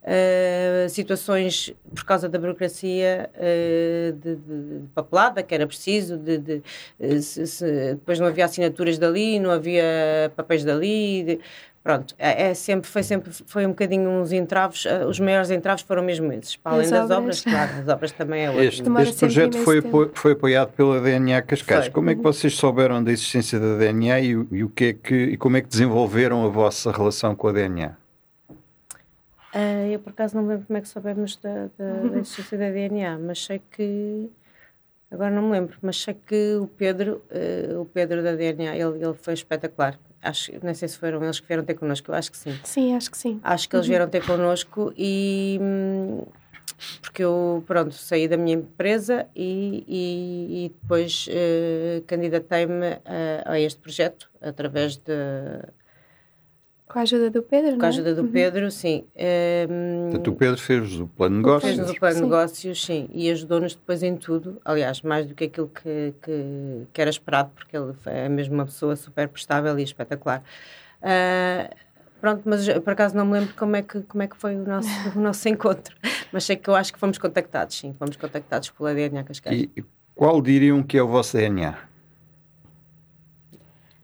uh, 0.02 0.90
situações 0.90 1.72
por 1.94 2.04
causa 2.04 2.28
da 2.28 2.40
burocracia 2.40 3.30
uh, 3.36 4.12
de, 4.14 4.36
de, 4.36 4.80
de, 4.82 4.88
papelada 4.96 5.44
que 5.44 5.54
era 5.54 5.68
preciso, 5.68 6.18
de, 6.18 6.40
de 6.40 7.22
se, 7.22 7.46
se, 7.46 7.94
depois 7.94 8.20
não 8.20 8.26
havia 8.26 8.46
assinaturas 8.46 8.98
dali, 8.98 9.40
não 9.40 9.52
havia 9.52 10.32
papéis 10.36 10.64
dali, 10.64 11.40
pronto, 11.84 12.14
é, 12.18 12.50
é, 12.50 12.54
sempre, 12.54 12.90
foi 12.90 13.04
sempre 13.04 13.32
foi 13.32 13.66
um 13.66 13.70
bocadinho 13.70 14.10
uns 14.10 14.32
entraves, 14.32 14.86
uh, 14.86 15.06
os 15.08 15.20
maiores 15.20 15.50
entraves 15.50 15.84
foram 15.84 16.04
mesmo 16.04 16.32
esses, 16.34 16.56
para 16.56 16.74
além 16.74 16.90
das 16.90 17.10
obras, 17.10 17.42
claro, 17.42 17.72
as 17.82 17.88
obras 17.88 18.12
também 18.12 18.46
é 18.46 18.50
outro. 18.50 18.64
Este, 18.64 18.90
este 19.02 19.20
projeto 19.20 19.58
foi, 19.60 19.82
foi 20.14 20.32
apoiado 20.34 20.72
pela 20.74 21.00
DNA 21.00 21.42
Cascais. 21.42 21.86
Foi. 21.86 21.94
Como 21.94 22.10
é 22.10 22.16
que 22.16 22.22
vocês 22.22 22.56
souberam 22.56 23.04
da 23.04 23.12
existência 23.12 23.60
da 23.60 23.78
DNA 23.78 24.20
e, 24.20 24.30
e, 24.30 24.64
o 24.64 24.70
que 24.70 24.86
é 24.86 24.94
que, 24.94 25.16
e 25.16 25.38
como 25.38 25.58
é 25.58 25.62
que 25.62 25.68
desenvolveram 25.68 26.46
a 26.46 26.50
vossa 26.50 26.92
relação 26.92 27.36
com 27.36 27.48
a 27.48 27.52
DNA? 27.52 27.88
Uh, 27.90 28.56
ah, 29.54 29.88
eu 29.88 30.00
por 30.00 30.12
acaso 30.12 30.36
não 30.36 30.48
lembro 30.48 30.66
como 30.68 30.78
é 30.78 30.82
que 30.82 30.88
soubemos 30.88 31.36
da, 31.38 31.70
da, 31.78 31.94
da 32.10 32.20
existência 32.20 32.58
da 32.58 32.70
DNA, 32.70 33.18
mas 33.18 33.44
sei 33.44 33.62
que 33.72 34.30
agora 35.10 35.32
não 35.32 35.44
me 35.44 35.52
lembro, 35.52 35.76
mas 35.82 36.00
sei 36.00 36.14
que 36.14 36.58
o 36.62 36.68
Pedro, 36.68 37.22
uh, 37.32 37.82
o 37.82 37.86
Pedro 37.86 38.22
da 38.22 38.36
DNA, 38.36 38.76
ele, 38.76 39.04
ele 39.04 39.16
foi 39.16 39.34
espetacular 39.34 39.98
acho, 40.22 40.52
não 40.64 40.74
sei 40.74 40.88
se 40.88 40.98
foram 40.98 41.24
eles 41.24 41.40
que 41.40 41.48
vieram 41.48 41.64
ter 41.64 41.76
connosco, 41.76 42.12
eu 42.12 42.16
acho 42.16 42.32
que 42.32 42.38
sim. 42.38 42.58
Sim, 42.64 42.96
acho 42.96 43.12
que 43.12 43.18
sim. 43.18 43.40
Acho 43.44 43.70
que 43.70 43.76
eles 43.76 43.86
uhum. 43.86 43.90
vieram 43.90 44.10
ter 44.10 44.26
connosco 44.26 44.94
e 44.98 45.60
porque 47.02 47.24
eu, 47.24 47.64
pronto, 47.68 47.94
saí 47.94 48.28
da 48.28 48.38
minha 48.38 48.56
empresa 48.56 49.28
e, 49.36 49.84
e, 49.88 50.66
e 50.66 50.70
depois 50.70 51.28
uh, 51.28 52.02
candidatei-me 52.06 53.00
a, 53.06 53.54
a, 53.54 53.60
este 53.60 53.80
projeto 53.80 54.30
através 54.42 54.98
de 54.98 55.14
com 56.90 56.98
a 56.98 57.04
ajuda 57.04 57.30
do 57.30 57.44
Pedro, 57.44 57.78
Com 57.78 57.84
a 57.84 57.86
é? 57.86 57.90
ajuda 57.90 58.16
do 58.16 58.24
uhum. 58.24 58.32
Pedro, 58.32 58.72
sim. 58.72 59.06
Um, 59.16 60.10
Portanto, 60.10 60.32
o 60.32 60.36
Pedro 60.36 60.58
fez 60.60 61.00
o 61.00 61.06
plano 61.06 61.36
de 61.36 61.42
negócios. 61.44 61.76
Fez 61.76 61.90
o 61.90 61.96
plano 61.96 62.16
de 62.16 62.22
negócios, 62.24 62.84
sim. 62.84 63.08
E 63.14 63.30
ajudou-nos 63.30 63.76
depois 63.76 64.02
em 64.02 64.18
tudo. 64.18 64.60
Aliás, 64.66 65.04
mais 65.04 65.28
do 65.28 65.36
que 65.36 65.44
aquilo 65.44 65.68
que, 65.68 66.16
que, 66.20 66.88
que, 66.92 67.00
era 67.00 67.12
esperado, 67.12 67.52
porque 67.54 67.78
ele 67.78 67.94
é 68.08 68.28
mesmo 68.28 68.56
uma 68.56 68.66
pessoa 68.66 68.96
super 68.96 69.28
prestável 69.28 69.78
e 69.78 69.84
espetacular. 69.84 70.42
Uh, 71.04 71.76
pronto, 72.20 72.42
mas 72.46 72.68
por 72.68 72.94
acaso 72.94 73.16
não 73.16 73.24
me 73.24 73.34
lembro 73.34 73.54
como 73.54 73.76
é 73.76 73.84
que, 73.84 74.02
como 74.02 74.24
é 74.24 74.28
que 74.28 74.36
foi 74.36 74.56
o 74.56 74.66
nosso, 74.66 74.90
o 75.16 75.22
nosso 75.22 75.48
encontro. 75.48 75.96
Mas 76.32 76.44
sei 76.46 76.56
que 76.56 76.68
eu 76.72 76.76
acho 76.76 76.92
que 76.92 76.98
fomos 76.98 77.20
contactados, 77.20 77.78
sim. 77.78 77.96
Fomos 78.00 78.16
contactados 78.16 78.72
pela 78.72 78.96
DNA 78.96 79.24
Cascais. 79.24 79.68
E 79.78 79.86
qual 80.16 80.42
diriam 80.42 80.82
que 80.82 80.98
é 80.98 81.04
o 81.04 81.08
vosso 81.08 81.38
DNA? 81.38 81.89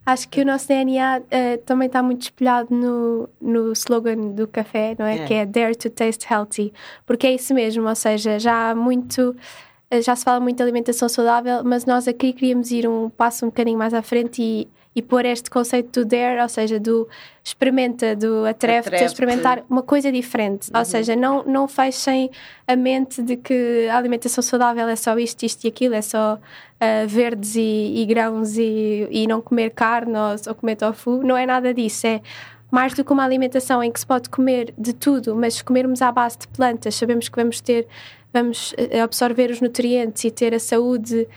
Acho 0.06 0.30
que 0.30 0.42
o 0.42 0.46
nosso 0.46 0.68
DNA 0.68 1.20
uh, 1.20 1.26
eh, 1.32 1.58
também 1.58 1.88
está 1.88 2.04
muito 2.04 2.22
espelhado 2.22 2.68
no, 2.74 3.28
no 3.42 3.72
slogan 3.72 4.34
do 4.34 4.48
café, 4.48 4.96
não 5.00 5.06
é? 5.06 5.18
é? 5.18 5.26
Que 5.26 5.34
é 5.34 5.46
Dare 5.46 5.76
to 5.76 5.90
Taste 5.90 6.28
Healthy, 6.32 6.72
porque 7.08 7.26
é 7.26 7.34
isso 7.34 7.56
mesmo, 7.56 7.88
ou 7.88 7.96
seja, 7.96 8.38
já 8.38 8.70
há 8.70 8.76
muito. 8.76 9.36
Eh, 9.90 10.02
já 10.02 10.16
se 10.16 10.24
fala 10.24 10.40
muito 10.40 10.58
de 10.58 10.64
alimentação 10.64 11.08
saudável, 11.08 11.64
mas 11.64 11.86
nós 11.86 12.08
aqui 12.08 12.34
queríamos 12.34 12.72
ir 12.72 12.88
um 12.88 13.10
passo 13.10 13.46
um 13.46 13.50
bocadinho 13.50 13.78
mais 13.78 13.94
à 13.94 14.02
frente 14.02 14.42
e 14.42 14.68
e 14.96 15.02
pôr 15.02 15.26
este 15.26 15.50
conceito 15.50 16.00
do 16.00 16.06
dare, 16.06 16.42
ou 16.42 16.48
seja, 16.48 16.80
do 16.80 17.08
experimenta, 17.44 18.16
do 18.16 18.46
atreve-te 18.46 18.96
a 18.96 19.06
experimentar 19.06 19.62
uma 19.70 19.84
coisa 19.84 20.10
diferente. 20.10 20.72
Uhum. 20.72 20.80
Ou 20.80 20.86
seja, 20.86 21.16
não, 21.18 21.44
não 21.44 21.68
fechem 21.68 22.32
a 22.66 22.78
mente 22.78 23.22
de 23.22 23.36
que 23.36 23.90
a 23.92 23.98
alimentação 23.98 24.42
saudável 24.42 24.88
é 24.88 24.96
só 24.96 25.20
isto, 25.20 25.44
isto 25.44 25.66
e 25.66 25.68
aquilo, 25.68 25.96
é 25.96 26.02
só 26.02 26.36
uh, 26.36 27.08
verdes 27.08 27.58
e, 27.58 27.94
e 27.98 28.06
grãos 28.06 28.58
e, 28.58 29.06
e, 29.12 29.28
não 29.28 29.42
comer 29.42 29.72
carne 29.72 30.14
ou, 30.18 30.36
ou 30.48 30.56
comer 30.56 30.78
tofu. 30.78 31.22
Não 31.24 31.36
é 31.36 31.46
nada 31.46 31.74
disso. 31.74 32.08
É 32.08 32.22
mais 32.72 32.94
do 32.94 33.04
que 33.04 33.12
uma 33.12 33.26
alimentação 33.26 33.84
em 33.84 33.92
que 33.92 34.00
se 34.00 34.08
pode 34.08 34.30
comer 34.30 34.74
de 34.78 34.94
tudo, 34.94 35.36
mas 35.36 35.56
se 35.56 35.64
comermos 35.64 36.02
à 36.02 36.10
base 36.10 36.40
de 36.40 36.48
plantas, 36.48 36.96
sabemos 36.96 37.28
que 37.28 37.36
vamos 37.36 37.60
ter, 37.60 37.86
vamos 38.36 38.74
eh, 38.78 39.00
absorver 39.00 39.50
os 39.50 39.62
nutrientes 39.62 40.24
e 40.26 40.32
ter 40.32 40.54
a 40.54 40.60
saúde. 40.60 41.28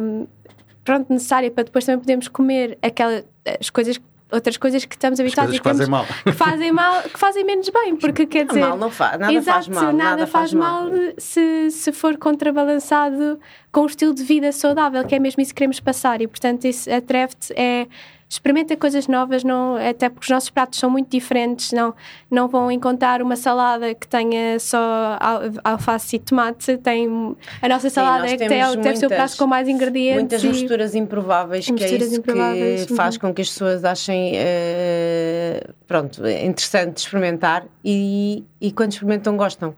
Um, 0.00 0.24
ah, 0.24 0.52
pronto, 0.84 1.12
necessária 1.12 1.50
para 1.50 1.64
depois 1.64 1.84
também 1.84 2.00
podermos 2.00 2.28
comer 2.28 2.78
aquelas 2.80 3.24
as 3.60 3.70
coisas 3.70 4.00
outras 4.30 4.56
coisas 4.56 4.84
que 4.84 4.94
estamos 4.94 5.20
habituados 5.20 5.54
a 5.54 5.58
que 5.58 5.64
fazem 5.64 5.86
mal. 5.86 6.06
Que 6.24 6.32
fazem 6.32 6.72
mal, 6.72 7.02
que 7.02 7.18
fazem 7.18 7.44
menos 7.44 7.68
bem, 7.68 7.96
porque 7.96 8.24
quer 8.24 8.46
dizer. 8.46 8.60
Mal 8.60 8.78
não 8.78 8.90
faz, 8.90 9.18
nada 9.18 9.32
exato, 9.32 9.64
faz 9.64 9.68
mal. 9.68 9.84
Nada, 9.84 9.92
nada 9.92 10.26
faz, 10.26 10.54
mal, 10.54 10.84
mal 10.84 10.92
se, 11.18 11.70
se 11.70 11.92
for 11.92 12.16
contrabalançado 12.16 13.38
com 13.70 13.82
um 13.82 13.86
estilo 13.86 14.14
de 14.14 14.22
vida 14.22 14.50
saudável, 14.50 15.04
que 15.04 15.14
é 15.14 15.18
mesmo 15.18 15.42
isso 15.42 15.50
que 15.50 15.56
queremos 15.56 15.80
passar. 15.80 16.22
E 16.22 16.26
portanto, 16.26 16.64
isso 16.64 16.90
atreve-te 16.90 17.52
é 17.54 17.86
experimenta 18.32 18.74
coisas 18.78 19.06
novas, 19.06 19.44
não, 19.44 19.76
até 19.76 20.08
porque 20.08 20.24
os 20.24 20.30
nossos 20.30 20.48
pratos 20.48 20.78
são 20.78 20.88
muito 20.88 21.10
diferentes, 21.10 21.70
não, 21.70 21.94
não 22.30 22.48
vão 22.48 22.72
encontrar 22.72 23.20
uma 23.20 23.36
salada 23.36 23.94
que 23.94 24.08
tenha 24.08 24.58
só 24.58 25.18
alface 25.62 26.16
e 26.16 26.18
tomate, 26.18 26.78
tem 26.78 27.36
a 27.60 27.68
nossa 27.68 27.90
salada 27.90 28.26
Sim, 28.26 28.34
é 28.34 28.38
que 28.38 28.48
tem, 28.48 28.64
muitas, 28.64 28.82
deve 28.82 28.96
ser 28.96 29.06
o 29.06 29.08
prato 29.10 29.36
com 29.36 29.46
mais 29.46 29.68
ingredientes. 29.68 30.42
Muitas 30.42 30.44
misturas 30.44 30.94
improváveis, 30.94 31.68
misturas 31.68 31.90
que 31.90 32.04
é 32.04 32.06
isso 32.06 32.16
improváveis. 32.16 32.86
que 32.86 32.94
faz 32.94 33.16
uhum. 33.16 33.20
com 33.20 33.34
que 33.34 33.42
as 33.42 33.50
pessoas 33.50 33.84
achem 33.84 34.32
uh, 34.32 35.74
pronto, 35.86 36.26
interessante 36.26 36.96
experimentar 36.96 37.66
e, 37.84 38.44
e 38.58 38.72
quando 38.72 38.92
experimentam 38.92 39.36
gostam 39.36 39.74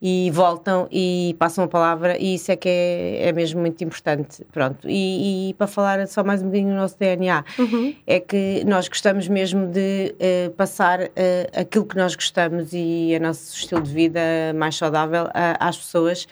e 0.00 0.30
voltam 0.30 0.86
e 0.90 1.34
passam 1.38 1.64
a 1.64 1.68
palavra 1.68 2.18
e 2.18 2.34
isso 2.34 2.52
é 2.52 2.56
que 2.56 2.68
é, 2.68 3.28
é 3.28 3.32
mesmo 3.32 3.60
muito 3.60 3.82
importante 3.82 4.44
pronto 4.52 4.88
e, 4.88 5.50
e, 5.50 5.54
para 5.54 5.66
falar 5.66 6.06
só 6.06 6.22
mais 6.22 6.42
um 6.42 6.46
bocadinho 6.46 6.70
do 6.70 6.76
nosso 6.76 6.98
DNA 6.98 7.44
uhum. 7.58 7.94
é 8.06 8.20
que 8.20 8.62
nós 8.66 8.88
gostamos 8.88 9.26
mesmo 9.26 9.66
de 9.66 10.14
uh, 10.14 10.50
passar 10.50 11.00
uh, 11.00 11.06
aquilo 11.58 11.86
que 11.86 11.96
nós 11.96 12.14
gostamos 12.14 12.70
e 12.72 13.16
o 13.18 13.22
nosso 13.22 13.56
estilo 13.56 13.80
de 13.80 13.92
vida 13.92 14.20
mais 14.54 14.76
saudável 14.76 15.28
às 15.32 15.78
pessoas 15.78 16.28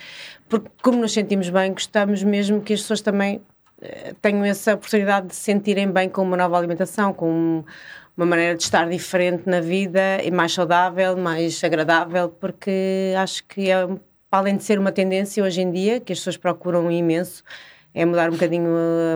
porque 0.46 0.68
como 0.82 0.98
nos 0.98 1.12
sentimos 1.12 1.48
bem 1.48 1.72
gostamos 1.72 2.22
mesmo 2.22 2.60
que 2.60 2.74
as 2.74 2.82
pessoas 2.82 3.00
também 3.00 3.36
uh, 3.36 4.14
tenham 4.20 4.44
essa 4.44 4.74
oportunidade 4.74 5.28
de 5.28 5.34
se 5.34 5.40
sentirem 5.40 5.90
bem 5.90 6.10
com 6.10 6.20
uma 6.20 6.36
nova 6.36 6.58
alimentação 6.58 7.14
com 7.14 7.30
um, 7.30 7.64
uma 8.16 8.26
maneira 8.26 8.54
de 8.54 8.62
estar 8.62 8.88
diferente 8.88 9.42
na 9.46 9.60
vida 9.60 10.22
e 10.22 10.30
mais 10.30 10.52
saudável, 10.52 11.16
mais 11.16 11.62
agradável, 11.64 12.28
porque 12.28 13.12
acho 13.18 13.44
que 13.44 13.70
é, 13.70 13.88
além 14.30 14.56
de 14.56 14.62
ser 14.62 14.78
uma 14.78 14.92
tendência 14.92 15.42
hoje 15.42 15.60
em 15.60 15.70
dia, 15.70 16.00
que 16.00 16.12
as 16.12 16.18
pessoas 16.20 16.36
procuram 16.36 16.90
imenso, 16.90 17.42
é 17.92 18.04
mudar 18.04 18.28
um 18.28 18.32
bocadinho 18.32 18.68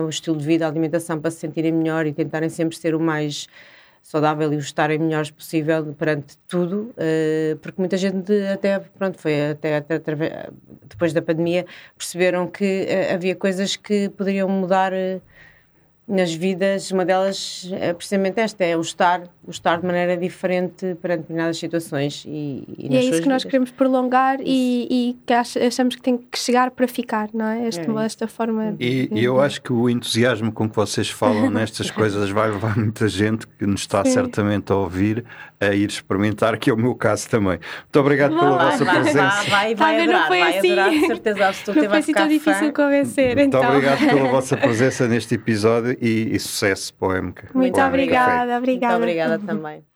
o 0.05 0.09
estilo 0.09 0.37
de 0.37 0.45
vida, 0.45 0.65
a 0.65 0.69
alimentação 0.69 1.19
para 1.19 1.31
se 1.31 1.37
sentirem 1.37 1.71
melhor 1.71 2.05
e 2.05 2.13
tentarem 2.13 2.49
sempre 2.49 2.77
ser 2.77 2.93
o 2.95 2.99
mais 2.99 3.47
saudável 4.01 4.51
e 4.53 4.55
o 4.55 4.59
estarem 4.59 4.97
melhores 4.97 5.29
possível 5.29 5.93
perante 5.93 6.37
tudo, 6.47 6.93
eh, 6.97 7.57
porque 7.61 7.79
muita 7.81 7.97
gente 7.97 8.33
até, 8.47 8.79
pronto, 8.79 9.19
foi 9.19 9.51
até, 9.51 9.77
até 9.77 10.01
depois 10.87 11.13
da 11.13 11.21
pandemia, 11.21 11.65
perceberam 11.97 12.47
que 12.47 12.85
eh, 12.87 13.13
havia 13.13 13.35
coisas 13.35 13.75
que 13.75 14.09
poderiam 14.09 14.47
mudar 14.49 14.93
nas 16.09 16.33
vidas, 16.33 16.89
uma 16.89 17.05
delas 17.05 17.69
é 17.71 17.93
precisamente 17.93 18.39
esta, 18.39 18.65
é 18.65 18.75
o 18.75 18.81
estar, 18.81 19.21
o 19.45 19.51
estar 19.51 19.79
de 19.79 19.85
maneira 19.85 20.17
diferente 20.17 20.97
perante 20.99 21.21
determinadas 21.21 21.57
situações. 21.57 22.25
E, 22.27 22.63
e, 22.77 22.87
e 22.89 22.97
é 22.97 22.99
isso 22.99 23.09
que 23.09 23.15
vidas. 23.17 23.27
nós 23.27 23.43
queremos 23.43 23.69
prolongar 23.69 24.39
e, 24.41 24.87
e, 24.89 25.17
que 25.23 25.33
achamos 25.33 25.95
que 25.95 26.01
tem 26.01 26.17
que 26.17 26.39
chegar 26.39 26.71
para 26.71 26.87
ficar, 26.87 27.29
não 27.31 27.45
é? 27.45 27.67
Este, 27.67 27.87
é 27.87 28.05
esta 28.05 28.27
forma. 28.27 28.75
E, 28.79 29.07
de... 29.07 29.23
eu 29.23 29.39
acho 29.39 29.61
que 29.61 29.71
o 29.71 29.87
entusiasmo 29.87 30.51
com 30.51 30.67
que 30.67 30.75
vocês 30.75 31.11
falam 31.11 31.47
nestas 31.51 31.91
coisas 31.91 32.31
vai 32.31 32.49
levar 32.49 32.75
muita 32.75 33.07
gente 33.07 33.45
que 33.45 33.67
nos 33.67 33.81
está 33.81 34.03
Sim. 34.03 34.11
certamente 34.11 34.71
a 34.71 34.75
ouvir 34.75 35.23
a 35.59 35.73
ir 35.75 35.89
experimentar, 35.89 36.57
que 36.57 36.69
é 36.69 36.73
o 36.73 36.77
meu 36.77 36.95
caso 36.95 37.29
também. 37.29 37.59
Muito 37.59 37.99
obrigado 37.99 38.33
pela 38.33 38.57
vai, 38.57 38.71
vossa 38.71 38.85
vai, 38.85 38.95
presença. 39.01 39.19
Vai, 39.19 39.45
vai, 39.49 39.75
vai 39.75 40.01
adorar, 40.03 40.27
foi 40.27 40.39
vai 40.39 40.57
assim. 40.57 40.71
adorar, 40.71 40.89
de 40.89 41.07
certeza 41.07 41.47
absoluta. 41.47 41.81
Não 41.81 41.89
foi 41.89 41.99
assim 41.99 42.13
tão 42.13 42.27
difícil 42.27 42.73
convencer. 42.73 43.35
Muito 43.35 43.57
então. 43.57 43.69
obrigado 43.69 43.99
pela 43.99 44.29
vossa 44.29 44.55
presença 44.57 45.07
neste 45.07 45.35
episódio 45.35 45.98
e, 45.99 46.35
e 46.35 46.39
sucesso 46.39 46.93
para 46.93 47.07
o 47.07 47.23
MK. 47.23 47.49
Muito 47.53 47.79
obrigada, 47.79 48.57
obrigada. 48.57 48.93
Muito 48.97 49.03
obrigada 49.03 49.39
também. 49.39 49.88